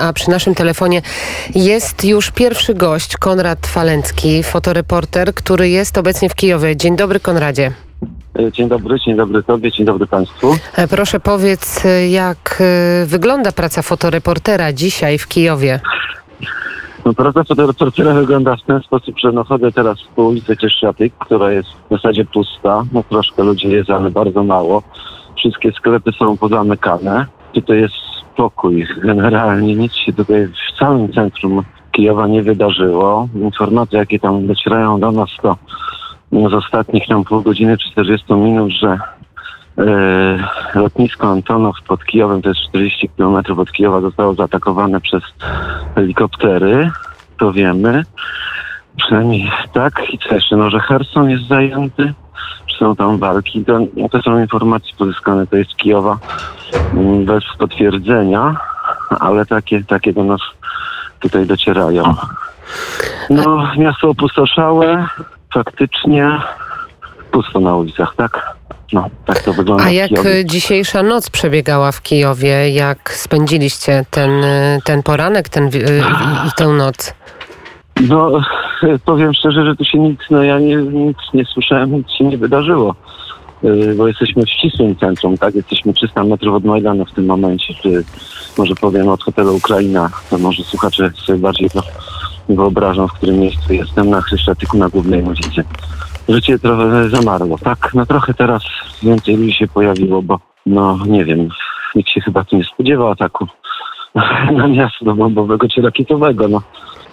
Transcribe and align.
a 0.00 0.12
przy 0.12 0.30
naszym 0.30 0.54
telefonie 0.54 1.02
jest 1.54 2.04
już 2.04 2.30
pierwszy 2.30 2.74
gość, 2.74 3.16
Konrad 3.16 3.66
Falencki, 3.66 4.42
fotoreporter, 4.42 5.34
który 5.34 5.68
jest 5.68 5.98
obecnie 5.98 6.28
w 6.28 6.34
Kijowie. 6.34 6.76
Dzień 6.76 6.96
dobry, 6.96 7.20
Konradzie. 7.20 7.72
Dzień 8.52 8.68
dobry, 8.68 9.00
dzień 9.00 9.16
dobry 9.16 9.42
Tobie, 9.42 9.72
dzień 9.72 9.86
dobry 9.86 10.06
Państwu. 10.06 10.56
E, 10.76 10.88
Proszę 10.88 11.20
powiedz, 11.20 11.84
e, 11.84 12.08
jak 12.08 12.60
e, 12.60 13.06
wygląda 13.06 13.52
praca 13.52 13.82
fotoreportera 13.82 14.72
dzisiaj 14.72 15.18
w 15.18 15.28
Kijowie? 15.28 15.80
No, 17.04 17.14
praca 17.14 17.44
fotoreportera 17.44 18.14
wygląda 18.14 18.56
w 18.56 18.62
ten 18.62 18.80
sposób, 18.80 19.18
że 19.18 19.32
no, 19.32 19.44
chodzę 19.44 19.72
teraz 19.72 19.98
po 20.16 20.22
ulicy 20.22 20.56
Cieszatyk, 20.56 21.12
która 21.18 21.52
jest 21.52 21.68
w 21.68 21.94
zasadzie 21.96 22.24
pusta. 22.24 22.84
No 22.92 23.02
troszkę 23.02 23.42
ludzi 23.42 23.68
jest, 23.68 23.90
ale 23.90 24.10
bardzo 24.10 24.44
mało. 24.44 24.82
Wszystkie 25.36 25.72
sklepy 25.72 26.12
są 26.18 26.36
pozamykane. 26.36 27.26
Tutaj 27.52 27.80
jest 27.80 28.09
spokój. 28.40 28.86
Generalnie 29.02 29.74
nic 29.74 29.92
się 29.92 30.12
tutaj 30.12 30.46
w 30.46 30.78
całym 30.78 31.12
centrum 31.12 31.62
Kijowa 31.92 32.26
nie 32.26 32.42
wydarzyło. 32.42 33.28
Informacje, 33.34 33.98
jakie 33.98 34.18
tam 34.18 34.46
docierają 34.46 35.00
do 35.00 35.12
nas, 35.12 35.28
to 35.42 35.56
no, 36.32 36.50
z 36.50 36.54
ostatnich 36.54 37.06
tam 37.08 37.24
pół 37.24 37.42
godziny 37.42 37.78
czy 37.78 37.90
40 37.90 38.34
minut, 38.34 38.72
że 38.72 38.98
e, 39.78 40.78
lotnisko 40.78 41.28
Antonow 41.28 41.76
pod 41.88 42.04
Kijowem, 42.04 42.42
to 42.42 42.48
jest 42.48 42.60
40 42.68 43.08
km 43.08 43.36
od 43.58 43.72
Kijowa, 43.72 44.00
zostało 44.00 44.34
zaatakowane 44.34 45.00
przez 45.00 45.22
helikoptery. 45.94 46.90
To 47.38 47.52
wiemy. 47.52 48.02
Przynajmniej 48.96 49.50
tak. 49.72 50.14
I 50.14 50.18
co 50.18 50.34
jeszcze? 50.34 50.56
No, 50.56 50.70
że 50.70 50.80
Herson 50.80 51.30
jest 51.30 51.48
zajęty. 51.48 52.14
Są 52.78 52.96
tam 52.96 53.18
walki? 53.18 53.64
To, 53.64 53.78
to 54.10 54.22
są 54.22 54.40
informacje 54.40 54.92
pozyskane, 54.98 55.46
to 55.46 55.56
jest 55.56 55.76
Kijowa 55.76 56.18
bez 57.24 57.44
potwierdzenia, 57.58 58.56
ale 59.20 59.46
takie, 59.46 59.84
takie 59.84 60.12
do 60.12 60.24
nas 60.24 60.40
tutaj 61.20 61.46
docierają. 61.46 62.14
No, 63.30 63.68
miasto 63.78 64.08
opustoszałe, 64.08 65.06
faktycznie 65.54 66.40
pusto 67.30 67.60
na 67.60 67.76
ulicach, 67.76 68.14
tak? 68.16 68.54
No, 68.92 69.08
tak 69.26 69.38
to 69.42 69.52
wygląda. 69.52 69.84
A 69.84 69.90
jak 69.90 70.10
dzisiejsza 70.44 71.02
noc 71.02 71.30
przebiegała 71.30 71.92
w 71.92 72.02
Kijowie? 72.02 72.70
Jak 72.70 73.12
spędziliście 73.12 74.04
ten, 74.10 74.30
ten 74.84 75.02
poranek 75.02 75.48
ten, 75.48 75.68
i- 75.68 76.48
i 76.48 76.50
tę 76.56 76.66
noc? 76.68 77.14
No, 78.00 78.30
powiem 79.04 79.34
szczerze, 79.34 79.64
że 79.64 79.76
tu 79.76 79.84
się 79.84 79.98
nic, 79.98 80.20
no 80.30 80.42
ja 80.42 80.58
nie, 80.58 80.76
nic 80.76 81.16
nie 81.34 81.44
słyszałem, 81.44 81.92
nic 81.92 82.10
się 82.10 82.24
nie 82.24 82.38
wydarzyło. 82.38 82.94
Yy, 83.62 83.94
Bo 83.94 84.08
jesteśmy 84.08 84.42
w 84.42 84.50
ścisłym 84.50 84.96
centrum, 84.96 85.38
tak? 85.38 85.54
Jesteśmy 85.54 85.92
300 85.92 86.24
metrów 86.24 86.54
od 86.54 86.64
Majdanu 86.64 87.04
w 87.04 87.12
tym 87.12 87.26
momencie, 87.26 87.74
czy 87.74 88.04
może 88.58 88.74
powiem 88.74 89.08
od 89.08 89.22
hotelu 89.22 89.56
Ukraina, 89.56 90.10
to 90.30 90.38
może 90.38 90.62
słuchacze 90.62 91.10
sobie 91.10 91.38
bardziej 91.38 91.70
to 91.70 91.82
wyobrażą, 92.48 93.08
w 93.08 93.12
którym 93.12 93.38
miejscu 93.38 93.72
jestem, 93.72 94.10
na 94.10 94.20
Chryszczatyku 94.20 94.78
na 94.78 94.88
głównej 94.88 95.22
ulicy. 95.22 95.64
Życie 96.28 96.58
trochę 96.58 97.08
zamarło, 97.08 97.58
tak? 97.58 97.90
No 97.94 98.06
trochę 98.06 98.34
teraz 98.34 98.62
więcej 99.02 99.36
ludzi 99.36 99.52
się 99.52 99.68
pojawiło, 99.68 100.22
bo 100.22 100.40
no 100.66 100.98
nie 101.06 101.24
wiem, 101.24 101.48
nikt 101.94 102.10
się 102.10 102.20
chyba 102.20 102.44
tu 102.44 102.56
nie 102.56 102.64
spodziewał 102.64 103.10
ataku 103.10 103.46
na 104.56 104.68
miasto 104.68 105.14
bombowego 105.14 105.68
czy 105.68 105.82
rakietowego, 105.82 106.48
no. 106.48 106.62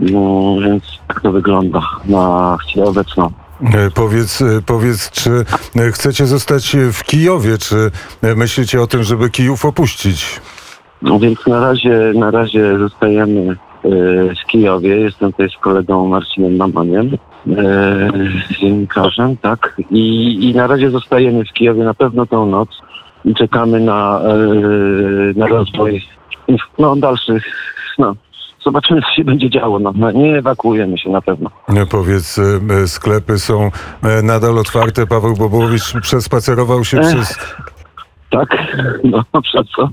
No, 0.00 0.56
więc 0.60 0.84
tak 1.08 1.20
to 1.20 1.32
wygląda 1.32 1.80
na 2.04 2.56
chwilę 2.60 2.84
obecną. 2.84 3.30
E, 3.62 3.90
Powiedz, 3.90 4.42
e, 4.42 4.62
powiedz, 4.66 5.10
czy 5.10 5.30
e, 5.76 5.92
chcecie 5.92 6.26
zostać 6.26 6.76
w 6.92 7.04
Kijowie, 7.04 7.58
czy 7.58 7.90
myślicie 8.36 8.82
o 8.82 8.86
tym, 8.86 9.02
żeby 9.02 9.30
Kijów 9.30 9.64
opuścić? 9.64 10.40
No 11.02 11.18
więc 11.18 11.46
na 11.46 11.60
razie, 11.60 12.12
na 12.14 12.30
razie 12.30 12.78
zostajemy 12.78 13.56
w 14.44 14.50
Kijowie. 14.50 14.96
Jestem 14.96 15.32
tutaj 15.32 15.50
z 15.50 15.56
kolegą 15.56 16.08
Marcinem 16.08 16.56
Mamoniem, 16.56 17.10
dziennikarzem, 18.60 19.36
tak. 19.36 19.76
I, 19.90 20.34
I 20.50 20.54
na 20.54 20.66
razie 20.66 20.90
zostajemy 20.90 21.44
w 21.44 21.52
Kijowie 21.52 21.84
na 21.84 21.94
pewno 21.94 22.26
tą 22.26 22.46
noc 22.46 22.68
i 23.24 23.34
czekamy 23.34 23.80
na, 23.80 24.20
na 25.36 25.46
rozwój 25.46 26.02
no, 26.78 26.96
dalszych, 26.96 27.44
no, 27.98 28.14
zobaczymy 28.64 29.00
co 29.00 29.14
się 29.16 29.24
będzie 29.24 29.50
działo. 29.50 29.78
No, 29.78 29.92
no, 29.96 30.10
nie 30.10 30.38
ewakuujemy 30.38 30.98
się 30.98 31.10
na 31.10 31.22
pewno. 31.22 31.50
E, 31.68 31.86
Powiedz, 31.86 32.38
e, 32.38 32.42
e, 32.82 32.88
sklepy 32.88 33.38
są 33.38 33.70
e, 34.02 34.22
nadal 34.22 34.58
otwarte. 34.58 35.06
Paweł 35.06 35.34
Bobowicz 35.34 35.92
przespacerował 36.02 36.84
się 36.84 37.00
Ech. 37.00 37.06
przez, 37.06 37.38
Tak? 38.30 38.48
No, 39.04 39.24
przez 39.42 39.66
co? 39.76 39.90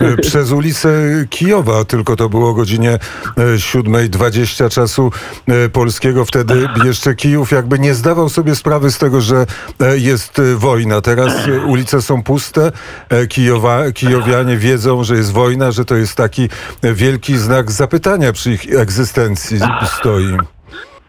e, 0.00 0.16
przez 0.16 0.52
ulicę 0.52 0.88
Kijowa, 1.30 1.84
tylko 1.84 2.16
to 2.16 2.28
było 2.28 2.50
o 2.50 2.54
godzinie 2.54 2.90
e, 2.90 2.98
7.20 3.36 4.74
czasu 4.74 5.10
e, 5.48 5.68
polskiego. 5.68 6.24
Wtedy 6.24 6.68
jeszcze 6.84 7.14
Kijów 7.14 7.50
jakby 7.50 7.78
nie 7.78 7.94
zdawał 7.94 8.28
sobie 8.28 8.54
sprawy 8.54 8.90
z 8.90 8.98
tego, 8.98 9.20
że 9.20 9.46
e, 9.80 9.98
jest 9.98 10.38
e, 10.38 10.56
wojna. 10.56 11.00
Teraz 11.00 11.48
e, 11.48 11.60
ulice 11.60 12.02
są 12.02 12.22
puste. 12.22 12.72
E, 13.08 13.26
Kijowa, 13.26 13.92
kijowianie 13.92 14.56
wiedzą, 14.56 15.04
że 15.04 15.14
jest 15.16 15.32
wojna, 15.32 15.70
że 15.72 15.84
to 15.84 15.96
jest 15.96 16.16
taki 16.16 16.48
e, 16.82 16.94
wielki 16.94 17.36
znak 17.36 17.70
zapytania 17.70 18.32
przy 18.32 18.52
ich 18.52 18.74
egzystencji 18.78 19.58
stoi. 19.86 20.36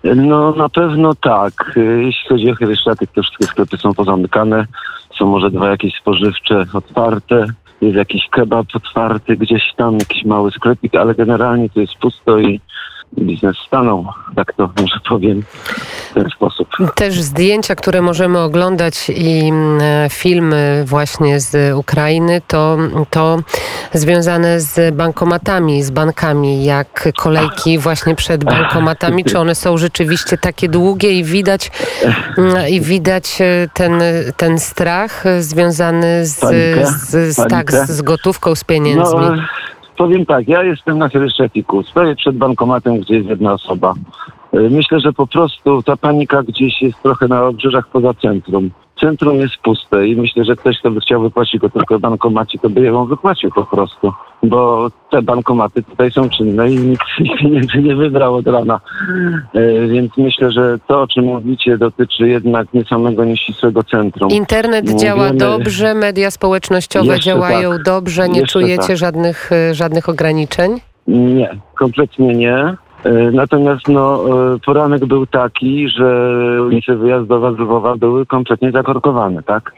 No 0.03 0.51
na 0.51 0.69
pewno 0.69 1.15
tak. 1.15 1.53
Jeśli 1.97 2.29
chodzi 2.29 2.51
o 2.51 2.55
Hryszczatyk, 2.55 3.11
to 3.11 3.21
wszystkie 3.21 3.45
sklepy 3.45 3.77
są 3.77 3.93
pozamykane. 3.93 4.65
Są 5.21 5.27
może 5.27 5.51
dwa 5.51 5.69
jakieś 5.69 5.93
spożywcze 5.95 6.65
otwarte. 6.73 7.45
Jest 7.81 7.95
jakiś 7.95 8.29
kebab 8.31 8.67
otwarty 8.73 9.37
gdzieś 9.37 9.63
tam, 9.77 9.97
jakiś 9.97 10.25
mały 10.25 10.51
sklepik, 10.51 10.95
ale 10.95 11.15
generalnie 11.15 11.69
to 11.69 11.81
jest 11.81 11.95
pusto 11.95 12.39
i 12.39 12.59
biznes 13.19 13.57
stanął. 13.67 14.07
Tak 14.35 14.53
to 14.53 14.69
może 14.81 14.99
powiem 15.09 15.43
w 16.11 16.13
ten 16.13 16.29
sposób. 16.29 16.67
Też 16.95 17.21
zdjęcia, 17.21 17.75
które 17.75 18.01
możemy 18.01 18.39
oglądać 18.39 19.09
i 19.09 19.49
mm, 19.49 19.81
e, 19.81 20.09
filmy 20.09 20.83
właśnie 20.87 21.39
z 21.39 21.75
Ukrainy, 21.75 22.41
to, 22.47 22.77
to 23.09 23.39
związane 23.93 24.59
z 24.59 24.95
bankomatami, 24.95 25.83
z 25.83 25.91
bankami, 25.91 26.65
jak 26.65 27.09
kolejki 27.17 27.77
właśnie 27.77 28.15
przed 28.15 28.43
bankomatami. 28.43 29.23
Czy 29.23 29.39
one 29.39 29.55
są 29.55 29.77
rzeczywiście 29.77 30.37
takie 30.37 30.69
długie 30.69 31.11
i 31.11 31.23
widać, 31.23 31.71
mm, 32.37 32.69
i 32.69 32.81
widać 32.81 33.41
e, 33.41 33.67
ten, 33.73 34.01
ten 34.37 34.59
strach 34.59 35.23
związany 35.39 36.25
z, 36.25 36.39
z, 36.87 37.35
z, 37.35 37.49
tak, 37.49 37.71
z 37.71 38.01
gotówką, 38.01 38.55
z 38.55 38.63
pieniędzmi? 38.63 39.19
No, 39.21 39.35
powiem 39.97 40.25
tak, 40.25 40.47
ja 40.47 40.63
jestem 40.63 40.97
na 40.97 41.09
Hryszczatiku. 41.09 41.83
Stoję 41.83 42.15
przed 42.15 42.37
bankomatem, 42.37 42.99
gdzie 42.99 43.15
jest 43.15 43.29
jedna 43.29 43.53
osoba. 43.53 43.93
Y, 44.53 44.69
Myślę, 44.69 44.99
że 44.99 45.13
po 45.13 45.27
prostu 45.27 45.83
ta 45.83 45.97
panika 45.97 46.43
gdzieś 46.43 46.81
jest 46.81 47.03
trochę 47.03 47.27
na 47.27 47.43
obrzeżach 47.43 47.87
poza 47.87 48.13
centrum. 48.13 48.71
Centrum 48.99 49.35
jest 49.37 49.57
puste 49.57 50.07
i 50.07 50.15
myślę, 50.15 50.45
że 50.45 50.55
ktoś, 50.55 50.79
kto 50.79 50.91
by 50.91 50.99
chciał 50.99 51.21
wypłacić 51.21 51.61
go 51.61 51.69
tylko 51.69 51.99
bankomacie, 51.99 52.59
to 52.59 52.69
by 52.69 52.81
ją 52.81 53.05
wypłacił 53.05 53.51
po 53.51 53.65
prostu. 53.65 54.13
Bo 54.43 54.87
te 55.11 55.21
bankomaty 55.21 55.83
tutaj 55.83 56.11
są 56.11 56.29
czynne 56.29 56.71
i 56.71 56.77
nikt 56.77 57.03
pieniędzy 57.39 57.77
nie 57.77 57.95
wybrał 57.95 58.35
od 58.35 58.47
rana. 58.47 58.79
Y, 59.55 59.87
Więc 59.87 60.17
myślę, 60.17 60.51
że 60.51 60.79
to, 60.87 61.01
o 61.01 61.07
czym 61.07 61.25
mówicie, 61.25 61.77
dotyczy 61.77 62.27
jednak 62.27 62.73
nie 62.73 62.83
samego 62.85 63.25
nieścisłego 63.25 63.83
centrum. 63.83 64.29
Internet 64.31 64.91
No, 64.91 64.99
działa 64.99 65.33
dobrze, 65.33 65.93
media 65.93 66.31
społecznościowe 66.31 67.05
Jeszcze 67.07 67.25
działają 67.25 67.71
tak. 67.71 67.83
dobrze, 67.83 68.29
nie 68.29 68.39
Jeszcze 68.39 68.53
czujecie 68.59 68.87
tak. 68.87 68.97
żadnych, 68.97 69.51
e, 69.51 69.73
żadnych 69.75 70.09
ograniczeń? 70.09 70.71
Nie, 71.07 71.49
kompletnie 71.75 72.35
nie. 72.35 72.75
E, 73.03 73.31
Natomiast 73.31 73.87
no, 73.87 74.23
e, 74.55 74.59
poranek 74.65 75.05
był 75.05 75.25
taki, 75.27 75.89
że 75.89 76.37
ulice 76.65 76.95
wyjazdowe 76.95 77.55
z 77.55 77.59
Lwowa 77.59 77.95
były 77.97 78.25
kompletnie 78.25 78.71
zakorkowane, 78.71 79.43
tak? 79.43 79.71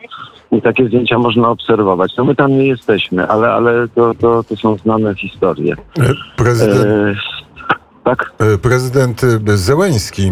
I 0.51 0.61
takie 0.61 0.87
zdjęcia 0.87 1.19
można 1.19 1.49
obserwować. 1.49 2.11
No 2.17 2.23
my 2.25 2.35
tam 2.35 2.51
nie 2.51 2.67
jesteśmy, 2.67 3.27
ale, 3.27 3.51
ale 3.51 3.87
to, 3.87 4.13
to, 4.13 4.43
to 4.43 4.55
są 4.55 4.77
znane 4.77 5.15
historie. 5.15 5.75
E, 5.99 6.03
Prezydent, 6.37 6.85
E, 6.85 7.15
tak? 8.03 8.33
prezydent 8.61 9.21
Zełeński 9.45 10.31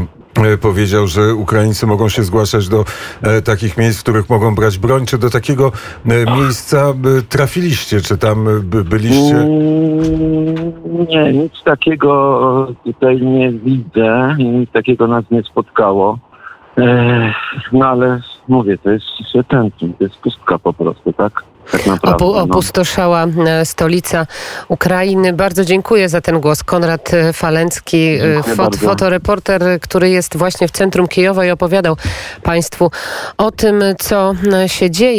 powiedział, 0.62 1.07
że 1.07 1.36
Ukraińcy 1.36 1.88
mogą 1.88 2.10
się 2.10 2.24
zgłaszać 2.24 2.69
do 2.69 2.86
e, 3.22 3.42
takich 3.42 3.78
miejsc, 3.78 4.00
w 4.00 4.04
których 4.04 4.30
mogą 4.30 4.56
brać 4.56 4.78
broń. 4.78 5.06
Czy 5.06 5.18
do 5.18 5.30
takiego 5.30 5.72
e, 6.06 6.36
miejsca 6.38 6.78
e, 6.78 7.22
trafiliście? 7.30 8.01
Czy 8.01 8.18
tam 8.18 8.48
e, 8.48 8.60
by, 8.60 8.83
byliście? 8.83 9.38
Mm, 9.38 10.74
Nie, 11.10 11.33
nic 11.33 11.51
takiego 11.66 12.74
tutaj 12.83 13.22
nie 13.22 13.51
widzę 13.51 14.36
nic 14.39 14.72
takiego 14.72 15.07
nas 15.07 15.25
nie 15.31 15.44
spotkało. 15.44 16.19
E, 16.77 17.34
No 17.72 17.88
ale 17.88 18.22
mówię, 18.48 18.77
to 18.77 18.89
jest 18.89 19.06
centrum, 19.51 19.94
to 19.94 20.04
jest 20.04 20.18
pustka 20.18 20.60
po 20.60 20.74
prostu, 20.74 21.13
tak? 21.13 21.44
Tak 21.72 21.86
naprawdę. 21.86 22.25
Opu- 22.25 22.34
no. 22.34 22.40
opustoszała 22.44 23.25
e, 23.48 23.66
stolica 23.66 24.28
Ukrainy. 24.68 25.34
Bardzo 25.34 25.66
dziękuję 25.66 26.10
za 26.10 26.22
ten 26.22 26.40
głos. 26.40 26.63
Konrad 26.63 27.13
e, 27.13 27.34
Falencki, 27.34 27.98
e, 27.98 28.42
fot- 28.56 28.75
fotoreporter, 28.78 29.62
który 29.81 30.10
jest 30.10 30.38
właśnie 30.38 30.68
w 30.68 30.72
centrum 30.72 31.08
Kijowa 31.08 31.46
i 31.46 31.52
opowiadał 31.52 31.98
Państwu 32.44 32.92
o 33.38 33.52
tym, 33.52 33.84
co 34.00 34.34
się 34.68 34.92
dzieje. 34.92 35.12